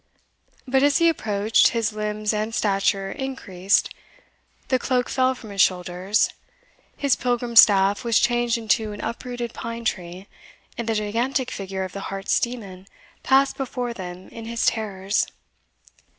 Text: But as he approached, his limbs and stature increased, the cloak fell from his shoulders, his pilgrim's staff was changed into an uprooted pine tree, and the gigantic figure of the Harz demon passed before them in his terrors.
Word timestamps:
But 0.67 0.81
as 0.81 0.97
he 0.97 1.09
approached, 1.09 1.67
his 1.67 1.93
limbs 1.93 2.33
and 2.33 2.55
stature 2.55 3.11
increased, 3.11 3.93
the 4.69 4.79
cloak 4.79 5.09
fell 5.09 5.35
from 5.35 5.51
his 5.51 5.61
shoulders, 5.61 6.31
his 6.97 7.15
pilgrim's 7.15 7.59
staff 7.59 8.03
was 8.03 8.17
changed 8.19 8.57
into 8.57 8.93
an 8.93 9.01
uprooted 9.01 9.53
pine 9.53 9.85
tree, 9.85 10.25
and 10.75 10.89
the 10.89 10.95
gigantic 10.95 11.51
figure 11.51 11.83
of 11.83 11.91
the 11.91 11.99
Harz 12.09 12.39
demon 12.39 12.87
passed 13.21 13.57
before 13.57 13.93
them 13.93 14.27
in 14.29 14.45
his 14.45 14.65
terrors. 14.65 15.27